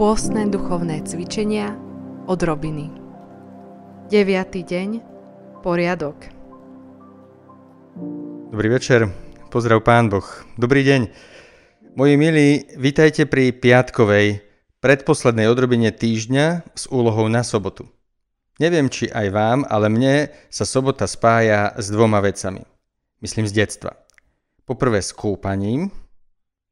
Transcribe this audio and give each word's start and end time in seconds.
Pôstne 0.00 0.48
duchovné 0.48 1.04
cvičenia 1.04 1.76
od 2.24 2.40
Robiny. 2.40 2.88
9. 4.08 4.32
deň. 4.64 4.88
Poriadok. 5.60 6.16
Dobrý 8.48 8.68
večer, 8.72 9.12
pozdrav 9.52 9.84
pán 9.84 10.08
Boh. 10.08 10.24
Dobrý 10.56 10.88
deň. 10.88 11.12
Moji 12.00 12.16
milí, 12.16 12.64
vítajte 12.80 13.28
pri 13.28 13.52
piatkovej, 13.52 14.40
predposlednej 14.80 15.52
odrobine 15.52 15.92
týždňa 15.92 16.72
s 16.72 16.88
úlohou 16.88 17.28
na 17.28 17.44
sobotu. 17.44 17.84
Neviem, 18.56 18.88
či 18.88 19.12
aj 19.12 19.28
vám, 19.28 19.68
ale 19.68 19.92
mne 19.92 20.32
sa 20.48 20.64
sobota 20.64 21.04
spája 21.04 21.76
s 21.76 21.92
dvoma 21.92 22.24
vecami. 22.24 22.64
Myslím 23.20 23.44
z 23.44 23.52
detstva. 23.52 24.00
Poprvé 24.64 25.04
s 25.04 25.12
kúpaním. 25.12 25.92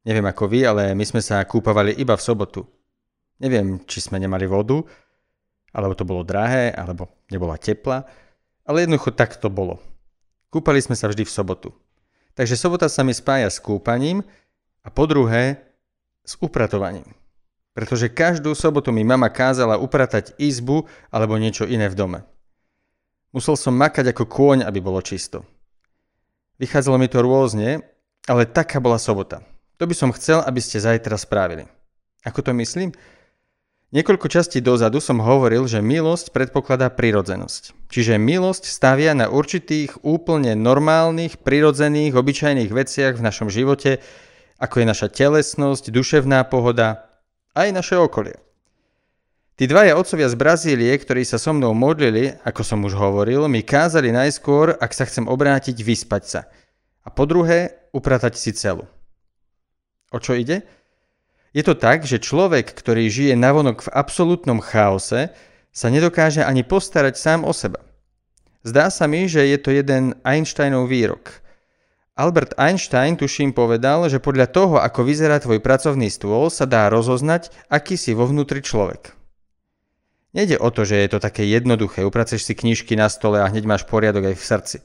Neviem 0.01 0.25
ako 0.25 0.49
vy, 0.49 0.65
ale 0.65 0.97
my 0.97 1.05
sme 1.05 1.21
sa 1.21 1.45
kúpavali 1.45 1.93
iba 1.93 2.17
v 2.17 2.25
sobotu. 2.25 2.78
Neviem, 3.39 3.79
či 3.87 4.03
sme 4.03 4.19
nemali 4.19 4.43
vodu, 4.45 4.83
alebo 5.71 5.95
to 5.95 6.03
bolo 6.03 6.27
drahé, 6.27 6.75
alebo 6.75 7.07
nebola 7.31 7.55
tepla, 7.55 8.03
ale 8.67 8.83
jednoducho 8.83 9.15
tak 9.15 9.39
to 9.39 9.47
bolo. 9.47 9.79
Kúpali 10.51 10.81
sme 10.83 10.97
sa 10.97 11.07
vždy 11.07 11.23
v 11.23 11.31
sobotu. 11.31 11.69
Takže 12.35 12.59
sobota 12.59 12.87
sa 12.91 13.03
mi 13.03 13.15
spája 13.15 13.47
s 13.51 13.59
kúpaním 13.59 14.25
a 14.83 14.89
po 14.91 15.05
druhé 15.05 15.61
s 16.25 16.35
upratovaním. 16.41 17.05
Pretože 17.73 18.11
každú 18.11 18.51
sobotu 18.57 18.91
mi 18.91 19.05
mama 19.05 19.31
kázala 19.31 19.79
upratať 19.79 20.35
izbu 20.35 20.89
alebo 21.13 21.39
niečo 21.39 21.63
iné 21.63 21.87
v 21.87 21.95
dome. 21.95 22.19
Musel 23.29 23.53
som 23.55 23.77
makať 23.77 24.09
ako 24.09 24.25
kôň, 24.25 24.65
aby 24.65 24.81
bolo 24.81 24.99
čisto. 25.05 25.45
Vychádzalo 26.57 26.97
mi 26.97 27.07
to 27.07 27.21
rôzne, 27.21 27.85
ale 28.25 28.49
taká 28.49 28.81
bola 28.81 28.97
sobota. 28.97 29.45
To 29.77 29.85
by 29.85 29.95
som 29.95 30.11
chcel, 30.11 30.41
aby 30.43 30.59
ste 30.59 30.81
zajtra 30.81 31.15
spravili. 31.15 31.69
Ako 32.25 32.43
to 32.43 32.51
myslím? 32.57 32.91
Niekoľko 33.89 34.29
častí 34.29 34.61
dozadu 34.61 35.01
som 35.01 35.17
hovoril, 35.17 35.65
že 35.65 35.81
milosť 35.81 36.29
predpokladá 36.29 36.93
prirodzenosť. 36.93 37.89
Čiže 37.89 38.21
milosť 38.21 38.69
stavia 38.69 39.17
na 39.17 39.33
určitých 39.33 40.05
úplne 40.05 40.53
normálnych, 40.53 41.41
prirodzených, 41.41 42.13
obyčajných 42.13 42.69
veciach 42.69 43.17
v 43.17 43.25
našom 43.25 43.49
živote, 43.49 43.97
ako 44.61 44.75
je 44.77 44.85
naša 44.85 45.07
telesnosť, 45.09 45.89
duševná 45.89 46.45
pohoda 46.45 47.09
aj 47.57 47.73
naše 47.73 47.97
okolie. 47.97 48.37
Tí 49.57 49.65
dvaja 49.65 49.97
otcovia 49.97 50.29
z 50.29 50.37
Brazílie, 50.37 50.93
ktorí 50.93 51.25
sa 51.25 51.41
so 51.41 51.49
mnou 51.49 51.73
modlili, 51.73 52.37
ako 52.45 52.61
som 52.61 52.85
už 52.85 52.93
hovoril, 52.93 53.49
mi 53.49 53.65
kázali 53.65 54.13
najskôr, 54.13 54.77
ak 54.77 54.93
sa 54.93 55.09
chcem 55.09 55.25
obrátiť, 55.25 55.81
vyspať 55.81 56.23
sa. 56.29 56.41
A 57.03 57.09
po 57.09 57.25
druhé, 57.25 57.89
upratať 57.89 58.37
si 58.37 58.53
celu. 58.53 58.85
O 60.13 60.21
čo 60.21 60.37
ide? 60.37 60.61
Je 61.49 61.65
to 61.65 61.73
tak, 61.73 62.05
že 62.05 62.21
človek, 62.21 62.69
ktorý 62.69 63.09
žije 63.09 63.33
navonok 63.33 63.89
v 63.89 63.93
absolútnom 63.93 64.61
chaose, 64.61 65.33
sa 65.73 65.87
nedokáže 65.89 66.45
ani 66.45 66.61
postarať 66.61 67.17
sám 67.17 67.41
o 67.45 67.53
seba. 67.53 67.81
Zdá 68.61 68.91
sa 68.93 69.07
mi, 69.09 69.25
že 69.25 69.47
je 69.49 69.57
to 69.57 69.73
jeden 69.73 70.19
Einsteinov 70.21 70.91
výrok. 70.91 71.41
Albert 72.19 72.59
Einstein 72.59 73.15
tuším 73.15 73.55
povedal, 73.55 74.11
že 74.11 74.19
podľa 74.19 74.51
toho, 74.51 74.75
ako 74.75 75.07
vyzerá 75.07 75.39
tvoj 75.39 75.63
pracovný 75.63 76.11
stôl, 76.11 76.51
sa 76.51 76.67
dá 76.67 76.91
rozoznať, 76.91 77.47
aký 77.71 77.95
si 77.95 78.11
vo 78.11 78.27
vnútri 78.27 78.59
človek. 78.59 79.15
Nejde 80.35 80.59
o 80.59 80.69
to, 80.69 80.83
že 80.83 80.99
je 80.99 81.09
to 81.15 81.23
také 81.23 81.47
jednoduché, 81.47 82.03
upraceš 82.03 82.43
si 82.45 82.53
knižky 82.53 82.99
na 82.99 83.07
stole 83.07 83.39
a 83.39 83.47
hneď 83.47 83.65
máš 83.65 83.87
poriadok 83.87 84.29
aj 84.29 84.35
v 84.35 84.45
srdci. 84.45 84.77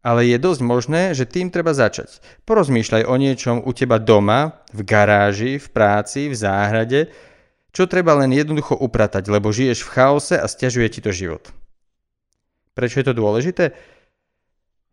Ale 0.00 0.24
je 0.24 0.40
dosť 0.40 0.60
možné, 0.64 1.02
že 1.12 1.28
tým 1.28 1.52
treba 1.52 1.76
začať. 1.76 2.24
Porozmýšľaj 2.48 3.04
o 3.04 3.14
niečom 3.20 3.56
u 3.60 3.70
teba 3.76 4.00
doma, 4.00 4.64
v 4.72 4.80
garáži, 4.80 5.60
v 5.60 5.66
práci, 5.68 6.32
v 6.32 6.36
záhrade, 6.36 7.12
čo 7.70 7.84
treba 7.84 8.16
len 8.16 8.32
jednoducho 8.32 8.80
upratať, 8.80 9.28
lebo 9.28 9.52
žiješ 9.52 9.84
v 9.84 9.92
chaose 9.92 10.36
a 10.40 10.48
stiažuje 10.48 10.88
ti 10.88 11.00
to 11.04 11.12
život. 11.12 11.52
Prečo 12.72 13.04
je 13.04 13.06
to 13.06 13.14
dôležité? 13.14 13.76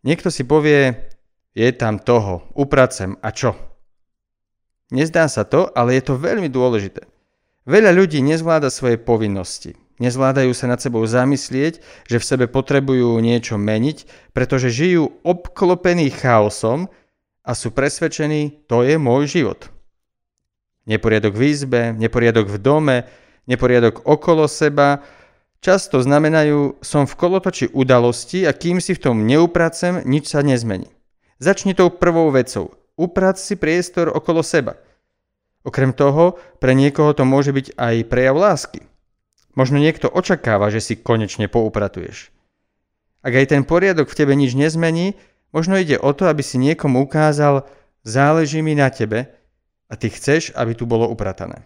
Niekto 0.03 0.27
si 0.27 0.43
povie, 0.43 0.93
je 1.55 1.69
tam 1.73 2.03
toho, 2.03 2.51
upracem 2.53 3.15
a 3.23 3.31
čo? 3.31 3.55
Nezdá 4.91 5.27
sa 5.31 5.47
to, 5.47 5.71
ale 5.71 5.95
je 5.99 6.03
to 6.03 6.19
veľmi 6.19 6.51
dôležité. 6.51 7.07
Veľa 7.67 7.91
ľudí 7.91 8.23
nezvláda 8.23 8.71
svoje 8.71 8.95
povinnosti. 8.99 9.75
Nezvládajú 9.97 10.53
sa 10.53 10.69
nad 10.69 10.77
sebou 10.77 11.01
zamyslieť, 11.09 11.81
že 12.05 12.21
v 12.21 12.27
sebe 12.27 12.45
potrebujú 12.45 13.17
niečo 13.17 13.57
meniť, 13.57 14.29
pretože 14.29 14.69
žijú 14.69 15.09
obklopení 15.25 16.13
chaosom 16.13 16.93
a 17.41 17.51
sú 17.57 17.73
presvedčení, 17.73 18.69
to 18.69 18.85
je 18.85 19.01
môj 19.01 19.25
život. 19.25 19.73
Neporiadok 20.85 21.33
v 21.33 21.43
izbe, 21.49 21.81
neporiadok 21.97 22.45
v 22.45 22.57
dome, 22.61 22.97
neporiadok 23.49 24.05
okolo 24.05 24.45
seba, 24.45 25.01
často 25.59 25.97
znamenajú, 25.99 26.77
som 26.85 27.09
v 27.09 27.17
kolotoči 27.17 27.65
udalosti 27.73 28.45
a 28.45 28.53
kým 28.53 28.77
si 28.77 28.93
v 28.93 29.01
tom 29.01 29.25
neupracem, 29.25 30.05
nič 30.05 30.29
sa 30.31 30.45
nezmení. 30.45 30.87
Začni 31.41 31.73
tou 31.73 31.89
prvou 31.89 32.29
vecou. 32.29 32.77
Uprac 32.97 33.41
si 33.41 33.57
priestor 33.57 34.13
okolo 34.13 34.45
seba. 34.45 34.77
Okrem 35.67 35.91
toho, 35.91 36.39
pre 36.63 36.71
niekoho 36.71 37.11
to 37.11 37.27
môže 37.27 37.51
byť 37.51 37.75
aj 37.75 37.95
prejav 38.07 38.39
lásky. 38.39 38.86
Možno 39.57 39.81
niekto 39.81 40.05
očakáva, 40.05 40.69
že 40.69 40.85
si 40.85 40.93
konečne 40.93 41.49
poupratuješ. 41.49 42.29
Ak 43.25 43.33
aj 43.33 43.57
ten 43.57 43.65
poriadok 43.65 44.05
v 44.05 44.17
tebe 44.21 44.37
nič 44.37 44.53
nezmení, 44.53 45.17
možno 45.49 45.81
ide 45.81 45.97
o 45.97 46.13
to, 46.13 46.29
aby 46.29 46.45
si 46.45 46.61
niekomu 46.61 47.01
ukázal, 47.01 47.65
záleží 48.05 48.61
mi 48.61 48.77
na 48.77 48.93
tebe 48.93 49.33
a 49.89 49.97
ty 49.97 50.13
chceš, 50.13 50.53
aby 50.53 50.77
tu 50.77 50.85
bolo 50.85 51.09
upratané. 51.09 51.65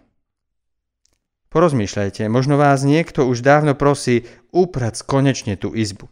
Porozmýšľajte, 1.51 2.31
možno 2.31 2.56
vás 2.56 2.88
niekto 2.88 3.28
už 3.28 3.44
dávno 3.44 3.75
prosí 3.75 4.24
uprac 4.56 4.96
konečne 5.03 5.59
tú 5.59 5.75
izbu. 5.75 6.07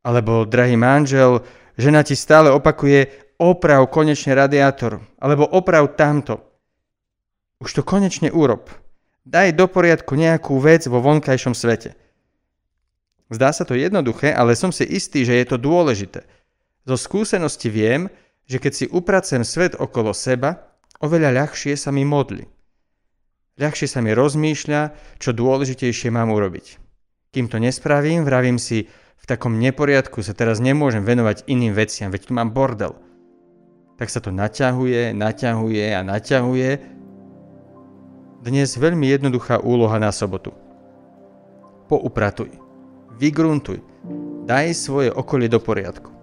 Alebo, 0.00 0.48
drahý 0.48 0.80
manžel, 0.80 1.44
žena 1.76 2.00
ti 2.00 2.16
stále 2.16 2.48
opakuje 2.48 3.12
oprav 3.36 3.84
konečne 3.92 4.32
radiátor, 4.32 5.04
alebo 5.20 5.44
oprav 5.44 5.92
tamto. 5.92 6.40
Už 7.60 7.76
to 7.76 7.82
konečne 7.84 8.32
urob. 8.32 8.85
Daj 9.26 9.58
do 9.58 9.66
poriadku 9.66 10.14
nejakú 10.14 10.54
vec 10.62 10.86
vo 10.86 11.02
vonkajšom 11.02 11.50
svete. 11.50 11.98
Zdá 13.26 13.50
sa 13.50 13.66
to 13.66 13.74
jednoduché, 13.74 14.30
ale 14.30 14.54
som 14.54 14.70
si 14.70 14.86
istý, 14.86 15.26
že 15.26 15.34
je 15.34 15.46
to 15.50 15.58
dôležité. 15.58 16.22
Zo 16.86 16.94
skúsenosti 16.94 17.66
viem, 17.66 18.06
že 18.46 18.62
keď 18.62 18.72
si 18.72 18.86
upracem 18.86 19.42
svet 19.42 19.74
okolo 19.74 20.14
seba, 20.14 20.70
oveľa 21.02 21.42
ľahšie 21.42 21.74
sa 21.74 21.90
mi 21.90 22.06
modli. 22.06 22.46
Ľahšie 23.58 23.90
sa 23.90 23.98
mi 23.98 24.14
rozmýšľa, 24.14 24.94
čo 25.18 25.34
dôležitejšie 25.34 26.14
mám 26.14 26.30
urobiť. 26.30 26.78
Kým 27.34 27.50
to 27.50 27.58
nespravím, 27.58 28.22
vravím 28.22 28.62
si, 28.62 28.86
v 29.18 29.24
takom 29.26 29.58
neporiadku 29.58 30.22
sa 30.22 30.38
teraz 30.38 30.62
nemôžem 30.62 31.02
venovať 31.02 31.50
iným 31.50 31.74
veciam, 31.74 32.14
veď 32.14 32.30
tu 32.30 32.32
mám 32.38 32.54
bordel. 32.54 32.94
Tak 33.98 34.06
sa 34.06 34.22
to 34.22 34.30
naťahuje, 34.30 35.10
naťahuje 35.18 35.86
a 35.98 36.00
naťahuje 36.06 36.95
dnes 38.46 38.78
veľmi 38.78 39.10
jednoduchá 39.10 39.58
úloha 39.58 39.98
na 39.98 40.14
sobotu. 40.14 40.54
Poupratuj, 41.90 42.54
vygruntuj, 43.18 43.82
daj 44.46 44.70
svoje 44.70 45.10
okolie 45.10 45.50
do 45.50 45.58
poriadku. 45.58 46.15